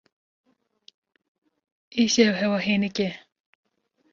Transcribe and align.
Îşev 2.01 2.31
hewa 2.39 2.59
hênik 2.65 2.97
e. 3.07 3.09